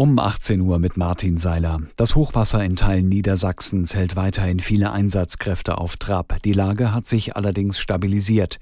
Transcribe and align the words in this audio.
Um 0.00 0.16
18 0.16 0.60
Uhr 0.60 0.78
mit 0.78 0.96
Martin 0.96 1.38
Seiler. 1.38 1.78
Das 1.96 2.14
Hochwasser 2.14 2.62
in 2.62 2.76
Teilen 2.76 3.08
Niedersachsens 3.08 3.96
hält 3.96 4.14
weiterhin 4.14 4.60
viele 4.60 4.92
Einsatzkräfte 4.92 5.76
auf 5.76 5.96
Trab. 5.96 6.40
Die 6.44 6.52
Lage 6.52 6.94
hat 6.94 7.08
sich 7.08 7.34
allerdings 7.34 7.80
stabilisiert. 7.80 8.60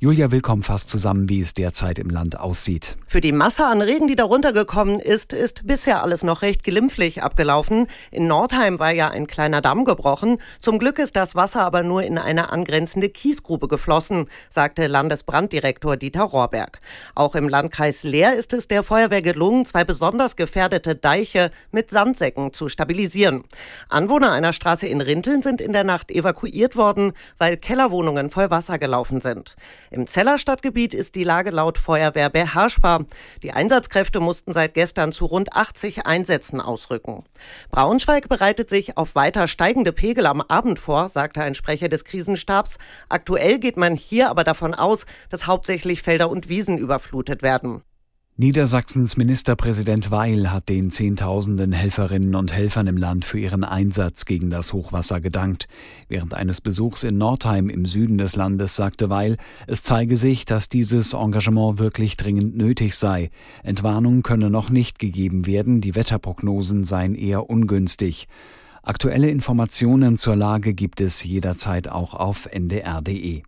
Julia 0.00 0.30
Willkomm 0.30 0.62
fasst 0.62 0.88
zusammen, 0.88 1.28
wie 1.28 1.40
es 1.40 1.52
derzeit 1.52 1.98
im 1.98 2.08
Land 2.08 2.40
aussieht. 2.40 2.96
Für 3.06 3.20
die 3.20 3.32
Masse 3.32 3.66
an 3.66 3.82
Regen, 3.82 4.06
die 4.06 4.14
darunter 4.14 4.54
gekommen 4.54 4.98
ist, 4.98 5.34
ist 5.34 5.66
bisher 5.66 6.02
alles 6.02 6.22
noch 6.22 6.40
recht 6.40 6.64
glimpflich 6.64 7.22
abgelaufen. 7.22 7.88
In 8.10 8.26
Nordheim 8.26 8.78
war 8.78 8.92
ja 8.92 9.08
ein 9.08 9.26
kleiner 9.26 9.60
Damm 9.60 9.84
gebrochen. 9.84 10.38
Zum 10.58 10.78
Glück 10.78 10.98
ist 10.98 11.16
das 11.16 11.34
Wasser 11.34 11.64
aber 11.64 11.82
nur 11.82 12.02
in 12.02 12.16
eine 12.16 12.50
angrenzende 12.50 13.10
Kiesgrube 13.10 13.68
geflossen, 13.68 14.26
sagte 14.48 14.86
Landesbranddirektor 14.86 15.98
Dieter 15.98 16.22
Rohrberg. 16.22 16.80
Auch 17.14 17.34
im 17.34 17.48
Landkreis 17.48 18.04
Leer 18.04 18.36
ist 18.36 18.54
es 18.54 18.68
der 18.68 18.84
Feuerwehr 18.84 19.20
gelungen, 19.20 19.66
zwei 19.66 19.84
besonders 19.84 20.36
gefährdete 20.36 20.77
Deiche 20.80 21.50
mit 21.70 21.90
Sandsäcken 21.90 22.52
zu 22.52 22.68
stabilisieren. 22.68 23.44
Anwohner 23.88 24.32
einer 24.32 24.52
Straße 24.52 24.86
in 24.86 25.00
Rinteln 25.00 25.42
sind 25.42 25.60
in 25.60 25.72
der 25.72 25.84
Nacht 25.84 26.10
evakuiert 26.10 26.76
worden, 26.76 27.12
weil 27.38 27.56
Kellerwohnungen 27.56 28.30
voll 28.30 28.50
Wasser 28.50 28.78
gelaufen 28.78 29.20
sind. 29.20 29.56
Im 29.90 30.06
Zeller 30.06 30.38
Stadtgebiet 30.38 30.94
ist 30.94 31.14
die 31.14 31.24
Lage 31.24 31.50
laut 31.50 31.78
Feuerwehr 31.78 32.30
beherrschbar. 32.30 33.04
Die 33.42 33.52
Einsatzkräfte 33.52 34.20
mussten 34.20 34.52
seit 34.52 34.74
gestern 34.74 35.12
zu 35.12 35.26
rund 35.26 35.52
80 35.54 36.06
Einsätzen 36.06 36.60
ausrücken. 36.60 37.24
Braunschweig 37.70 38.28
bereitet 38.28 38.68
sich 38.68 38.96
auf 38.96 39.14
weiter 39.14 39.48
steigende 39.48 39.92
Pegel 39.92 40.26
am 40.26 40.40
Abend 40.40 40.78
vor, 40.78 41.08
sagte 41.08 41.42
ein 41.42 41.54
Sprecher 41.54 41.88
des 41.88 42.04
Krisenstabs. 42.04 42.78
Aktuell 43.08 43.58
geht 43.58 43.76
man 43.76 43.94
hier 43.96 44.30
aber 44.30 44.44
davon 44.44 44.74
aus, 44.74 45.06
dass 45.30 45.46
hauptsächlich 45.46 46.02
Felder 46.02 46.30
und 46.30 46.48
Wiesen 46.48 46.78
überflutet 46.78 47.42
werden. 47.42 47.82
Niedersachsens 48.40 49.16
Ministerpräsident 49.16 50.12
Weil 50.12 50.52
hat 50.52 50.68
den 50.68 50.92
Zehntausenden 50.92 51.72
Helferinnen 51.72 52.36
und 52.36 52.52
Helfern 52.52 52.86
im 52.86 52.96
Land 52.96 53.24
für 53.24 53.40
ihren 53.40 53.64
Einsatz 53.64 54.26
gegen 54.26 54.48
das 54.48 54.72
Hochwasser 54.72 55.20
gedankt. 55.20 55.66
Während 56.06 56.34
eines 56.34 56.60
Besuchs 56.60 57.02
in 57.02 57.18
Nordheim 57.18 57.68
im 57.68 57.84
Süden 57.84 58.16
des 58.16 58.36
Landes 58.36 58.76
sagte 58.76 59.10
Weil, 59.10 59.38
es 59.66 59.82
zeige 59.82 60.16
sich, 60.16 60.44
dass 60.44 60.68
dieses 60.68 61.14
Engagement 61.14 61.80
wirklich 61.80 62.16
dringend 62.16 62.56
nötig 62.56 62.94
sei. 62.94 63.30
Entwarnung 63.64 64.22
könne 64.22 64.50
noch 64.50 64.70
nicht 64.70 65.00
gegeben 65.00 65.46
werden, 65.46 65.80
die 65.80 65.96
Wetterprognosen 65.96 66.84
seien 66.84 67.16
eher 67.16 67.50
ungünstig. 67.50 68.28
Aktuelle 68.84 69.30
Informationen 69.30 70.16
zur 70.16 70.36
Lage 70.36 70.74
gibt 70.74 71.00
es 71.00 71.24
jederzeit 71.24 71.88
auch 71.88 72.14
auf 72.14 72.48
ndr.de. 72.52 73.42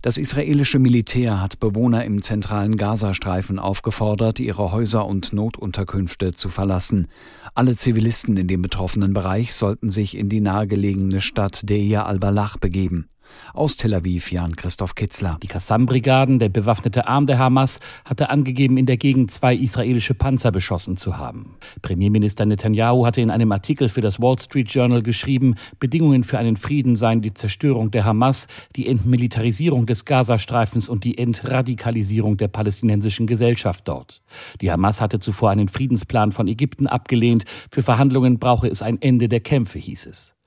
Das 0.00 0.16
israelische 0.16 0.78
Militär 0.78 1.40
hat 1.40 1.58
Bewohner 1.58 2.04
im 2.04 2.22
zentralen 2.22 2.76
Gazastreifen 2.76 3.58
aufgefordert, 3.58 4.38
ihre 4.38 4.70
Häuser 4.70 5.06
und 5.06 5.32
Notunterkünfte 5.32 6.32
zu 6.32 6.48
verlassen. 6.48 7.08
Alle 7.54 7.74
Zivilisten 7.74 8.36
in 8.36 8.46
dem 8.46 8.62
betroffenen 8.62 9.12
Bereich 9.12 9.54
sollten 9.54 9.90
sich 9.90 10.16
in 10.16 10.28
die 10.28 10.40
nahegelegene 10.40 11.20
Stadt 11.20 11.68
Deir 11.68 12.06
al-Balach 12.06 12.58
begeben. 12.58 13.08
Aus 13.54 13.76
Tel 13.76 13.94
Aviv 13.94 14.30
Jan-Christoph 14.30 14.94
Kitzler. 14.94 15.38
Die 15.42 15.48
Qassam-Brigaden, 15.48 16.38
der 16.38 16.48
bewaffnete 16.48 17.06
Arm 17.08 17.26
der 17.26 17.38
Hamas, 17.38 17.80
hatte 18.04 18.30
angegeben, 18.30 18.76
in 18.76 18.86
der 18.86 18.96
Gegend 18.96 19.30
zwei 19.30 19.54
israelische 19.54 20.14
Panzer 20.14 20.52
beschossen 20.52 20.96
zu 20.96 21.18
haben. 21.18 21.56
Premierminister 21.82 22.46
Netanyahu 22.46 23.06
hatte 23.06 23.20
in 23.20 23.30
einem 23.30 23.52
Artikel 23.52 23.88
für 23.88 24.00
das 24.00 24.20
Wall 24.20 24.38
Street 24.38 24.70
Journal 24.70 25.02
geschrieben, 25.02 25.54
Bedingungen 25.80 26.24
für 26.24 26.38
einen 26.38 26.56
Frieden 26.56 26.96
seien 26.96 27.22
die 27.22 27.34
Zerstörung 27.34 27.90
der 27.90 28.04
Hamas, 28.04 28.48
die 28.76 28.86
Entmilitarisierung 28.86 29.86
des 29.86 30.04
Gazastreifens 30.04 30.88
und 30.88 31.04
die 31.04 31.18
Entradikalisierung 31.18 32.36
der 32.36 32.48
palästinensischen 32.48 33.26
Gesellschaft 33.26 33.88
dort. 33.88 34.20
Die 34.60 34.70
Hamas 34.70 35.00
hatte 35.00 35.18
zuvor 35.18 35.50
einen 35.50 35.68
Friedensplan 35.68 36.32
von 36.32 36.48
Ägypten 36.48 36.86
abgelehnt. 36.86 37.44
Für 37.70 37.82
Verhandlungen 37.82 38.38
brauche 38.38 38.68
es 38.68 38.82
ein 38.82 39.00
Ende 39.00 39.28
der 39.28 39.40
Kämpfe, 39.40 39.78
hieß 39.78 40.06
es. 40.06 40.37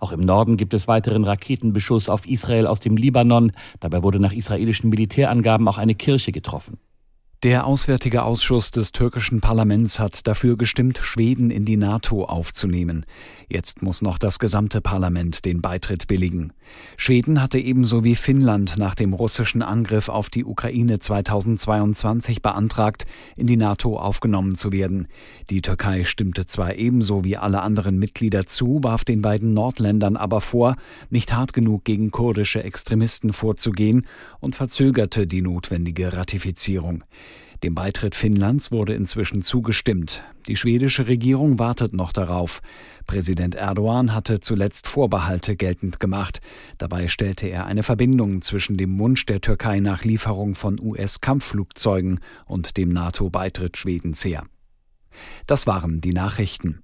Auch 0.00 0.12
im 0.12 0.20
Norden 0.20 0.56
gibt 0.56 0.74
es 0.74 0.88
weiteren 0.88 1.24
Raketenbeschuss 1.24 2.08
auf 2.08 2.26
Israel 2.26 2.66
aus 2.66 2.80
dem 2.80 2.96
Libanon. 2.96 3.52
Dabei 3.80 4.02
wurde 4.02 4.20
nach 4.20 4.32
israelischen 4.32 4.90
Militärangaben 4.90 5.68
auch 5.68 5.78
eine 5.78 5.94
Kirche 5.94 6.32
getroffen. 6.32 6.78
Der 7.42 7.66
Auswärtige 7.66 8.22
Ausschuss 8.22 8.70
des 8.70 8.92
türkischen 8.92 9.42
Parlaments 9.42 9.98
hat 9.98 10.26
dafür 10.26 10.56
gestimmt, 10.56 10.98
Schweden 11.02 11.50
in 11.50 11.66
die 11.66 11.76
NATO 11.76 12.24
aufzunehmen. 12.24 13.04
Jetzt 13.46 13.82
muss 13.82 14.00
noch 14.00 14.16
das 14.16 14.38
gesamte 14.38 14.80
Parlament 14.80 15.44
den 15.44 15.60
Beitritt 15.60 16.06
billigen. 16.06 16.54
Schweden 16.96 17.42
hatte 17.42 17.58
ebenso 17.58 18.04
wie 18.04 18.14
Finnland 18.14 18.78
nach 18.78 18.94
dem 18.94 19.12
russischen 19.12 19.60
Angriff 19.60 20.08
auf 20.08 20.30
die 20.30 20.46
Ukraine 20.46 20.98
2022 20.98 22.40
beantragt, 22.40 23.04
in 23.36 23.46
die 23.46 23.58
NATO 23.58 23.98
aufgenommen 23.98 24.54
zu 24.54 24.72
werden. 24.72 25.06
Die 25.50 25.60
Türkei 25.60 26.04
stimmte 26.04 26.46
zwar 26.46 26.76
ebenso 26.76 27.22
wie 27.22 27.36
alle 27.36 27.60
anderen 27.60 27.98
Mitglieder 27.98 28.46
zu, 28.46 28.80
warf 28.82 29.04
den 29.04 29.20
beiden 29.20 29.52
Nordländern 29.52 30.16
aber 30.16 30.40
vor, 30.40 30.74
nicht 31.10 31.34
hart 31.34 31.52
genug 31.52 31.84
gegen 31.84 32.10
kurdische 32.10 32.64
Extremisten 32.64 33.34
vorzugehen 33.34 34.06
und 34.40 34.56
verzögerte 34.56 35.26
die 35.26 35.42
notwendige 35.42 36.14
Ratifizierung. 36.14 37.04
Dem 37.62 37.74
Beitritt 37.74 38.14
Finnlands 38.14 38.70
wurde 38.70 38.94
inzwischen 38.94 39.42
zugestimmt. 39.42 40.24
Die 40.46 40.56
schwedische 40.56 41.06
Regierung 41.08 41.58
wartet 41.58 41.94
noch 41.94 42.12
darauf. 42.12 42.60
Präsident 43.06 43.54
Erdogan 43.54 44.14
hatte 44.14 44.40
zuletzt 44.40 44.86
Vorbehalte 44.86 45.56
geltend 45.56 45.98
gemacht. 45.98 46.40
Dabei 46.78 47.08
stellte 47.08 47.46
er 47.48 47.66
eine 47.66 47.82
Verbindung 47.82 48.42
zwischen 48.42 48.76
dem 48.76 48.98
Wunsch 48.98 49.24
der 49.26 49.40
Türkei 49.40 49.80
nach 49.80 50.04
Lieferung 50.04 50.54
von 50.54 50.78
US-Kampfflugzeugen 50.78 52.20
und 52.44 52.76
dem 52.76 52.90
NATO-Beitritt 52.90 53.76
Schwedens 53.76 54.24
her. 54.24 54.44
Das 55.46 55.66
waren 55.66 56.00
die 56.00 56.12
Nachrichten. 56.12 56.82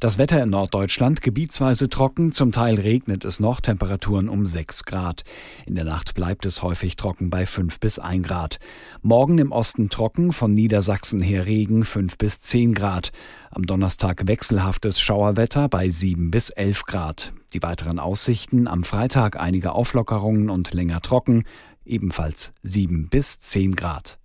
Das 0.00 0.18
Wetter 0.18 0.42
in 0.42 0.50
Norddeutschland 0.50 1.22
gebietsweise 1.22 1.88
trocken, 1.88 2.32
zum 2.32 2.52
Teil 2.52 2.76
regnet 2.80 3.24
es 3.24 3.40
noch, 3.40 3.60
Temperaturen 3.60 4.28
um 4.28 4.46
6 4.46 4.84
Grad. 4.84 5.24
In 5.66 5.74
der 5.74 5.84
Nacht 5.84 6.14
bleibt 6.14 6.46
es 6.46 6.62
häufig 6.62 6.96
trocken 6.96 7.30
bei 7.30 7.46
5 7.46 7.80
bis 7.80 7.98
1 7.98 8.26
Grad. 8.26 8.58
Morgen 9.02 9.38
im 9.38 9.52
Osten 9.52 9.90
trocken, 9.90 10.32
von 10.32 10.54
Niedersachsen 10.54 11.20
her 11.20 11.46
Regen 11.46 11.84
5 11.84 12.16
bis 12.18 12.40
10 12.40 12.74
Grad. 12.74 13.12
Am 13.50 13.66
Donnerstag 13.66 14.26
wechselhaftes 14.26 15.00
Schauerwetter 15.00 15.68
bei 15.68 15.88
7 15.88 16.30
bis 16.30 16.50
11 16.50 16.84
Grad. 16.84 17.32
Die 17.54 17.62
weiteren 17.62 17.98
Aussichten 17.98 18.68
am 18.68 18.84
Freitag 18.84 19.38
einige 19.38 19.72
Auflockerungen 19.72 20.50
und 20.50 20.74
länger 20.74 21.00
trocken, 21.00 21.44
ebenfalls 21.84 22.52
7 22.62 23.08
bis 23.08 23.38
10 23.38 23.74
Grad. 23.74 24.18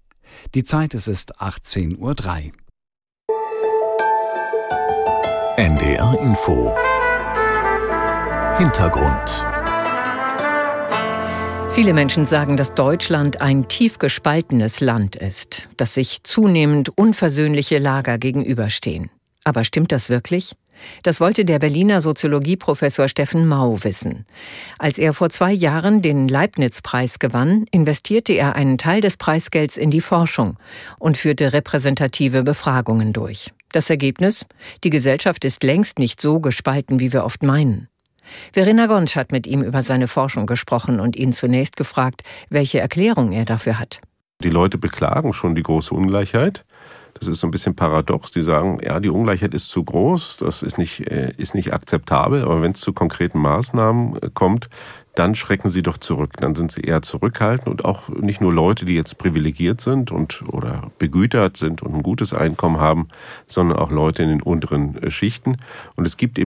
Die 0.55 0.63
Zeit 0.63 0.93
es 0.93 1.07
ist 1.07 1.39
18.03 1.39 1.97
Uhr. 1.97 2.53
NDR 5.93 6.19
Info 6.21 6.75
Hintergrund 8.57 9.45
Viele 11.75 11.93
Menschen 11.93 12.25
sagen, 12.25 12.57
dass 12.57 12.73
Deutschland 12.73 13.41
ein 13.41 13.67
tief 13.67 13.99
gespaltenes 13.99 14.79
Land 14.79 15.15
ist, 15.15 15.69
dass 15.77 15.93
sich 15.93 16.23
zunehmend 16.23 16.97
unversöhnliche 16.97 17.77
Lager 17.77 18.17
gegenüberstehen. 18.17 19.11
Aber 19.43 19.63
stimmt 19.63 19.91
das 19.91 20.09
wirklich? 20.09 20.55
Das 21.03 21.19
wollte 21.19 21.45
der 21.45 21.59
Berliner 21.59 22.01
Soziologieprofessor 22.01 23.07
Steffen 23.07 23.47
Mau 23.47 23.77
wissen. 23.83 24.25
Als 24.79 24.97
er 24.97 25.13
vor 25.13 25.29
zwei 25.29 25.51
Jahren 25.51 26.01
den 26.01 26.27
Leibniz-Preis 26.27 27.19
gewann, 27.19 27.65
investierte 27.69 28.33
er 28.33 28.55
einen 28.55 28.79
Teil 28.79 29.01
des 29.01 29.17
Preisgelds 29.17 29.77
in 29.77 29.91
die 29.91 30.01
Forschung 30.01 30.57
und 30.97 31.17
führte 31.17 31.53
repräsentative 31.53 32.41
Befragungen 32.41 33.13
durch. 33.13 33.51
Das 33.73 33.89
Ergebnis? 33.89 34.45
Die 34.83 34.91
Gesellschaft 34.91 35.43
ist 35.43 35.63
längst 35.63 35.97
nicht 35.97 36.21
so 36.21 36.39
gespalten, 36.39 36.99
wie 36.99 37.11
wir 37.11 37.25
oft 37.25 37.41
meinen. 37.41 37.89
Verena 38.53 38.85
Gonsch 38.85 39.15
hat 39.15 39.31
mit 39.31 39.47
ihm 39.47 39.63
über 39.63 39.81
seine 39.81 40.07
Forschung 40.07 40.45
gesprochen 40.45 40.99
und 40.99 41.15
ihn 41.15 41.33
zunächst 41.33 41.75
gefragt, 41.75 42.21
welche 42.49 42.79
Erklärung 42.79 43.31
er 43.31 43.45
dafür 43.45 43.79
hat. 43.79 43.99
Die 44.43 44.51
Leute 44.51 44.77
beklagen 44.77 45.33
schon 45.33 45.55
die 45.55 45.63
große 45.63 45.93
Ungleichheit. 45.93 46.65
Das 47.15 47.27
ist 47.27 47.39
so 47.39 47.47
ein 47.47 47.51
bisschen 47.51 47.75
paradox. 47.75 48.31
Die 48.31 48.43
sagen, 48.43 48.79
ja, 48.83 48.99
die 48.99 49.09
Ungleichheit 49.09 49.55
ist 49.55 49.69
zu 49.69 49.83
groß, 49.83 50.37
das 50.37 50.61
ist 50.61 50.77
nicht, 50.77 51.07
äh, 51.09 51.33
ist 51.37 51.55
nicht 51.55 51.73
akzeptabel, 51.73 52.43
aber 52.43 52.61
wenn 52.61 52.73
es 52.73 52.79
zu 52.79 52.93
konkreten 52.93 53.39
Maßnahmen 53.39 54.21
äh, 54.21 54.29
kommt, 54.31 54.69
dann 55.15 55.35
schrecken 55.35 55.69
sie 55.69 55.83
doch 55.83 55.97
zurück. 55.97 56.33
Dann 56.37 56.55
sind 56.55 56.71
sie 56.71 56.81
eher 56.81 57.01
zurückhaltend 57.01 57.67
und 57.67 57.85
auch 57.85 58.09
nicht 58.09 58.41
nur 58.41 58.53
Leute, 58.53 58.85
die 58.85 58.95
jetzt 58.95 59.17
privilegiert 59.17 59.81
sind 59.81 60.11
und 60.11 60.43
oder 60.47 60.91
begütert 60.97 61.57
sind 61.57 61.81
und 61.81 61.93
ein 61.93 62.03
gutes 62.03 62.33
Einkommen 62.33 62.77
haben, 62.77 63.07
sondern 63.45 63.77
auch 63.77 63.91
Leute 63.91 64.23
in 64.23 64.29
den 64.29 64.41
unteren 64.41 65.01
äh, 65.01 65.11
Schichten. 65.11 65.57
Und 65.95 66.05
es 66.05 66.17
gibt 66.17 66.37
eben 66.39 66.45